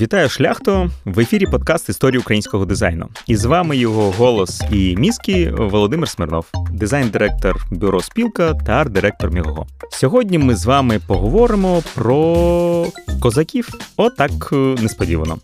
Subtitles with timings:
[0.00, 3.08] Вітаю шляхто в ефірі подкаст історії українського дизайну.
[3.26, 9.66] І з вами його голос і мізки Володимир Смирнов, дизайн-директор бюро Спілка та арт-директор Мігого.
[9.90, 12.86] Сьогодні ми з вами поговоримо про
[13.20, 13.68] козаків.
[13.96, 15.38] Отак е, несподівано.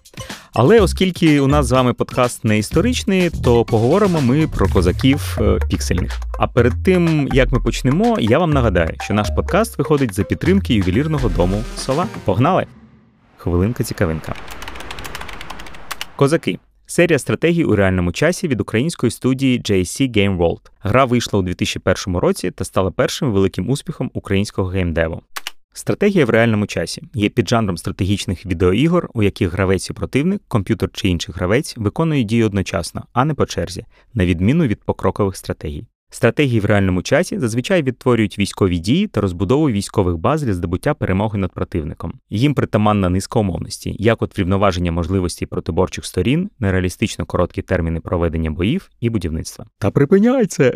[0.52, 5.58] Але оскільки у нас з вами подкаст не історичний, то поговоримо ми про козаків е,
[5.70, 6.20] піксельних.
[6.38, 10.74] А перед тим як ми почнемо, я вам нагадаю, що наш подкаст виходить за підтримки
[10.74, 12.06] ювелірного дому Сова.
[12.24, 12.66] Погнали!
[13.46, 14.34] Хвилинка цікавинка.
[16.16, 16.58] Козаки.
[16.86, 20.60] Серія стратегій у реальному часі від української студії GSC Game World.
[20.80, 25.22] Гра вийшла у 2001 році та стала першим великим успіхом українського геймдеву.
[25.72, 31.08] Стратегія в реальному часі є піджанром стратегічних відеоігор, у яких гравець і противник, комп'ютер чи
[31.08, 33.84] інший гравець виконують дії одночасно, а не по черзі,
[34.14, 35.84] на відміну від покрокових стратегій.
[36.16, 41.38] Стратегії в реальному часі зазвичай відтворюють військові дії та розбудову військових баз для здобуття перемоги
[41.38, 42.12] над противником.
[42.30, 48.90] Їм притаманна низка умовності, як от врівноваження можливостей протиборчих сторін, нереалістично короткі терміни проведення боїв
[49.00, 49.66] і будівництва.
[49.78, 50.74] Та припиняйте!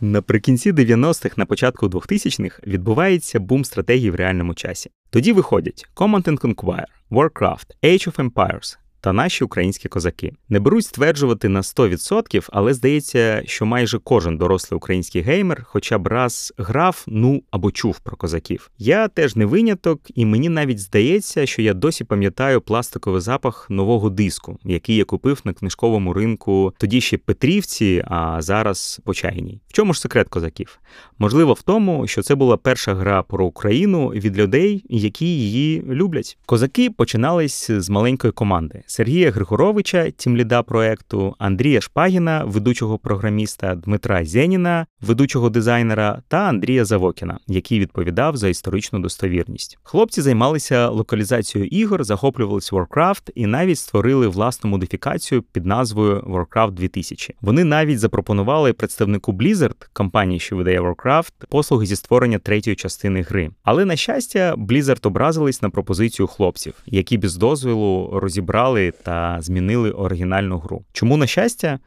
[0.00, 4.90] Наприкінці 90-х, на початку 2000-х відбувається бум стратегії в реальному часі.
[5.10, 10.32] Тоді виходять Command Conquer, Warcraft, Age of Empires, та наші українські козаки.
[10.48, 16.06] Не беруть стверджувати на 100%, але здається, що майже кожен дорослий український геймер хоча б
[16.06, 18.70] раз грав, ну або чув про козаків.
[18.78, 24.10] Я теж не виняток, і мені навіть здається, що я досі пам'ятаю пластиковий запах нового
[24.10, 29.60] диску, який я купив на книжковому ринку тоді ще Петрівці, а зараз Почайній.
[29.68, 30.80] В чому ж секрет козаків?
[31.18, 36.38] Можливо, в тому, що це була перша гра про Україну від людей, які її люблять.
[36.46, 38.82] Козаки починались з маленької команди.
[38.98, 47.38] Сергія Григоровича, тімліда проекту, Андрія Шпагіна, ведучого програміста, Дмитра Зеніна, ведучого дизайнера, та Андрія Завокіна,
[47.46, 49.78] який відповідав за історичну достовірність.
[49.82, 57.34] Хлопці займалися локалізацією ігор, захоплювалися Warcraft і навіть створили власну модифікацію під назвою Warcraft 2000.
[57.40, 63.50] Вони навіть запропонували представнику Blizzard, компанії, що видає Warcraft, послуги зі створення третьої частини гри.
[63.62, 70.58] Але на щастя, Blizzard образились на пропозицію хлопців, які без дозволу розібрали та змінили оригінальну
[70.58, 70.84] гру.
[70.92, 71.78] Чому на щастя?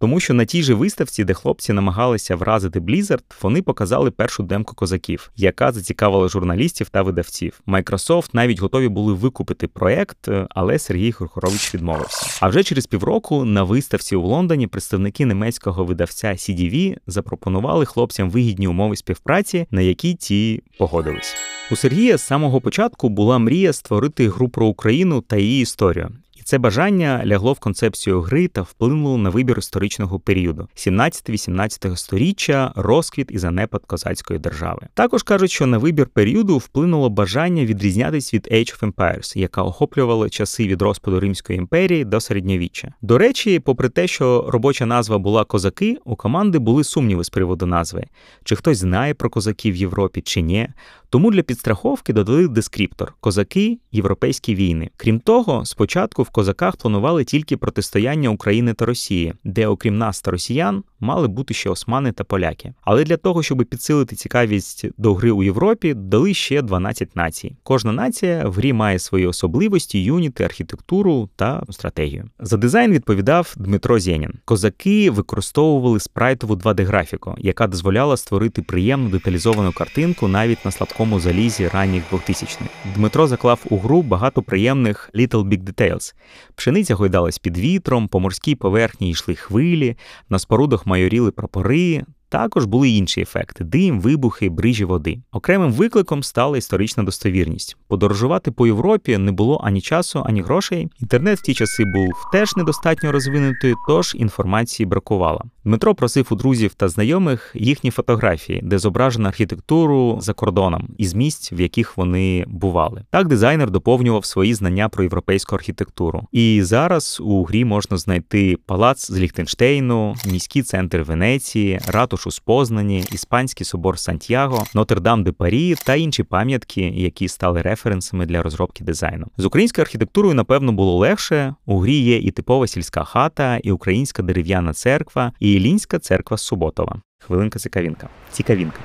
[0.00, 4.74] Тому що на тій же виставці, де хлопці намагалися вразити Blizzard, вони показали першу демку
[4.74, 7.60] козаків, яка зацікавила журналістів та видавців.
[7.66, 12.38] Microsoft навіть готові були викупити проект, але Сергій Хурхорович відмовився.
[12.40, 18.68] А вже через півроку на виставці у Лондоні представники німецького видавця CDV запропонували хлопцям вигідні
[18.68, 21.36] умови співпраці, на які ті погодились.
[21.70, 26.10] У Сергія з самого початку була мрія створити гру про Україну та її історію.
[26.44, 33.28] Це бажання лягло в концепцію гри та вплинуло на вибір історичного періоду 17-18 сторіччя, розквіт
[33.30, 34.80] і занепад козацької держави.
[34.94, 40.28] Також кажуть, що на вибір періоду вплинуло бажання відрізнятись від Age of Empires, яка охоплювала
[40.28, 42.94] часи від розпаду Римської імперії до середньовіччя.
[43.02, 47.66] До речі, попри те, що робоча назва була козаки, у команди були сумніви з приводу
[47.66, 48.04] назви:
[48.44, 50.68] чи хтось знає про козаків в Європі, чи ні.
[51.10, 54.90] Тому для підстраховки додали дескриптор козаки європейські війни.
[54.96, 60.30] Крім того, спочатку в козаках планували тільки протистояння України та Росії, де, окрім нас та
[60.30, 62.72] росіян, мали бути ще османи та поляки.
[62.82, 67.56] Але для того, щоб підсилити цікавість до гри у Європі, дали ще 12 націй.
[67.62, 72.24] Кожна нація в грі має свої особливості, юніти, архітектуру та стратегію.
[72.40, 74.32] За дизайн відповідав Дмитро Зєнін.
[74.44, 82.02] Козаки використовували спрайтову 2D-графіку, яка дозволяла створити приємну деталізовану картинку навіть на слабкому залізі ранніх
[82.12, 82.64] 2000-х.
[82.94, 86.14] Дмитро заклав у гру багато приємних Little Big Details.
[86.54, 89.96] Пшениця гойдалась під вітром, по морській поверхні йшли хвилі,
[90.28, 92.04] на спорудах майоріли прапори.
[92.30, 95.18] Також були інші ефекти: дим, вибухи, брижі води.
[95.32, 97.76] Окремим викликом стала історична достовірність.
[97.88, 100.88] Подорожувати по Європі не було ані часу, ані грошей.
[101.00, 105.44] Інтернет в ті часи був теж недостатньо розвинутий, тож інформації бракувало.
[105.64, 111.52] Дмитро просив у друзів та знайомих їхні фотографії, де зображено архітектуру за кордоном із місць,
[111.52, 113.02] в яких вони бували.
[113.10, 116.26] Так дизайнер доповнював свої знання про європейську архітектуру.
[116.32, 121.80] І зараз у грі можна знайти палац з Ліхтенштейну, міський центр Венеції,
[122.20, 128.26] ратушу з Познані, іспанський собор Сантьяго, Нотр-Дам де Парі та інші пам'ятки, які стали референсами
[128.26, 129.26] для розробки дизайну.
[129.36, 131.54] З українською архітектурою, напевно, було легше.
[131.66, 135.32] У грі є і типова сільська хата, і українська дерев'яна церква.
[135.40, 137.00] і Ілінська церква Суботова.
[137.18, 138.08] Хвилинка цікавінка.
[138.32, 138.80] Цікавінка.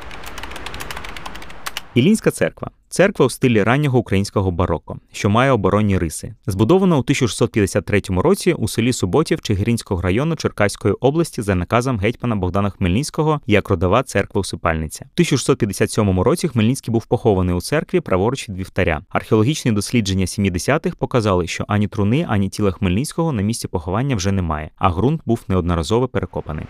[1.96, 6.34] Ілінська церква церква у стилі раннього українського бароко, що має оборонні риси.
[6.48, 12.70] Збудована у 1653 році у селі Суботів Чигиринського району Черкаської області за наказом гетьмана Богдана
[12.70, 15.06] Хмельницького як родова церква усипальниця.
[15.06, 19.02] У 1657 році Хмельницький був похований у церкві праворуч від вівтаря.
[19.10, 24.70] Археологічні дослідження 70-х показали, що ані труни, ані тіла Хмельницького на місці поховання вже немає,
[24.76, 26.66] а ґрунт був неодноразово перекопаний.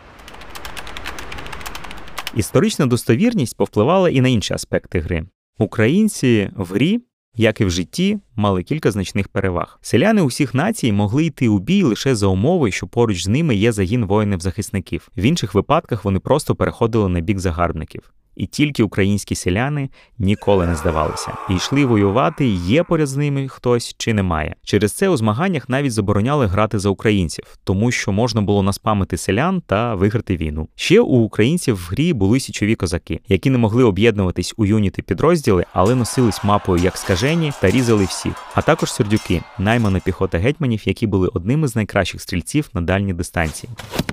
[2.35, 5.25] Історична достовірність повпливала і на інші аспекти гри.
[5.57, 7.00] Українці в грі,
[7.36, 9.80] як і в житті, мали кілька значних переваг.
[9.81, 13.72] Селяни усіх націй могли йти у бій лише за умови, що поруч з ними є
[13.72, 15.10] загін воїнів-захисників.
[15.18, 18.13] В інших випадках вони просто переходили на бік загарбників.
[18.35, 19.89] І тільки українські селяни
[20.19, 24.55] ніколи не здавалися і йшли воювати, є поряд з ними хтось чи немає.
[24.63, 29.61] Через це у змаганнях навіть забороняли грати за українців, тому що можна було наспамити селян
[29.67, 30.67] та виграти війну.
[30.75, 35.65] Ще у українців в грі були січові козаки, які не могли об'єднуватись у юніти підрозділи,
[35.73, 38.33] але носились мапою як скажені та різали всіх.
[38.55, 43.69] А також сердюки, наймана піхота гетьманів, які були одними з найкращих стрільців на дальні дистанції.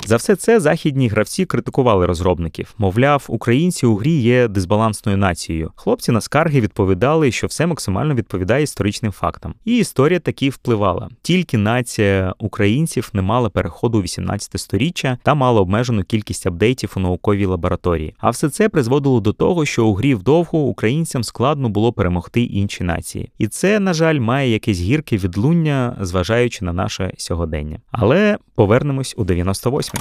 [0.06, 2.74] За все це західні гравці критикували розробників.
[2.78, 5.70] Мовляв, українці у грі є дисбалансною нацією.
[5.76, 9.54] Хлопці на скарги відповідали, що все максимально відповідає історичним фактам.
[9.64, 11.08] І історія таки впливала.
[11.22, 17.00] Тільки нація українців не мала переходу у 18 сторіччя та мала обмежену кількість апдейтів у
[17.00, 18.14] науковій лабораторії.
[18.18, 22.84] А все це призводило до того, що у грі вдовго українцям складно було перемогти інші
[22.84, 23.30] нації.
[23.38, 27.78] І це, на жаль, має якесь гірке відлуння, зважаючи на наше сьогодення.
[27.90, 30.00] Але повернемось у 98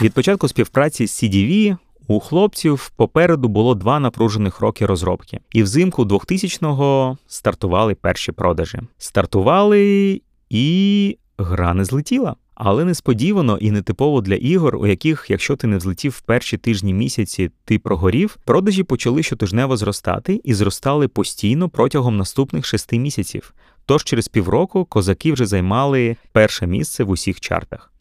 [0.00, 1.76] від початку співпраці з CDV
[2.08, 8.78] у хлопців попереду було два напружених роки розробки, і взимку 2000-го стартували перші продажі.
[8.98, 10.20] Стартували
[10.50, 12.36] і гра не злетіла.
[12.60, 16.94] Але несподівано і нетипово для ігор, у яких, якщо ти не взлетів в перші тижні
[16.94, 23.54] місяці, ти прогорів, продажі почали щотижнево зростати і зростали постійно протягом наступних шести місяців.
[23.86, 27.92] Тож через півроку козаки вже займали перше місце в усіх чартах.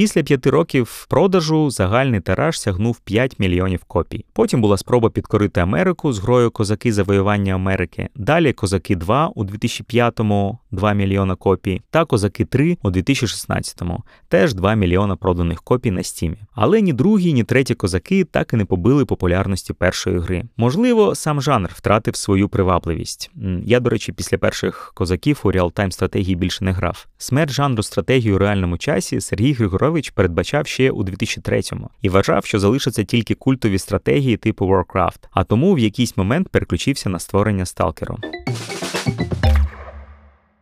[0.00, 4.24] Після п'яти років продажу загальний тираж сягнув 5 мільйонів копій.
[4.32, 8.08] Потім була спроба підкорити Америку з грою Козаки завоювання Америки.
[8.14, 14.74] Далі Козаки 2 у 2005-му 2 мільйона копій, та Козаки 3 у 2016-му теж 2
[14.74, 16.36] мільйона проданих копій на стімі.
[16.54, 20.44] Але ні другі, ні треті козаки так і не побили популярності першої гри.
[20.56, 23.30] Можливо, сам жанр втратив свою привабливість.
[23.64, 27.06] Я, до речі, після перших козаків у реалтайм стратегії більше не грав.
[27.18, 32.58] Смерть жанру стратегії у реальному часі Сергій Григорович передбачав ще у 2003-му і вважав, що
[32.58, 38.18] залишаться тільки культові стратегії типу Warcraft, а тому в якийсь момент переключився на створення сталкеру.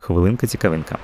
[0.09, 0.99] Хвилинка цікавинка.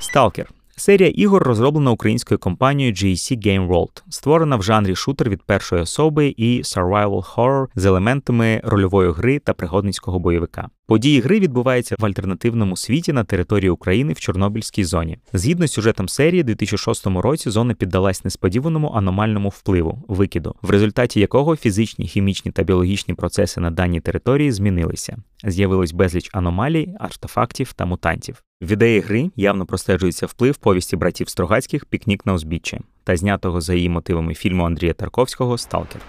[0.00, 0.55] Сталкер.
[0.78, 6.34] Серія ігор розроблена українською компанією GEC Game World, створена в жанрі шутер від першої особи
[6.36, 10.68] і survival horror з елементами рольової гри та пригодницького бойовика.
[10.86, 15.18] Події гри відбуваються в альтернативному світі на території України в Чорнобильській зоні.
[15.32, 21.20] Згідно з сюжетом серії, у 2006 році зона піддалась несподіваному аномальному впливу викиду, в результаті
[21.20, 25.16] якого фізичні, хімічні та біологічні процеси на даній території змінилися.
[25.44, 28.42] З'явилось безліч аномалій, артефактів та мутантів.
[28.60, 33.74] В ідеї гри явно простежується вплив повісті братів Строгацьких Пікнік на узбіччі та знятого за
[33.74, 36.00] її мотивами фільму Андрія Тарковського Сталкер.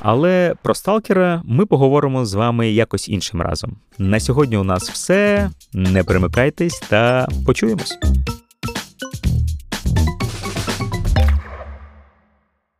[0.00, 3.76] Але про сталкера ми поговоримо з вами якось іншим разом.
[3.98, 5.50] На сьогодні у нас все.
[5.72, 7.98] Не перемикайтесь та почуємось.